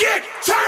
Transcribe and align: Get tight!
Get 0.00 0.24
tight! 0.46 0.59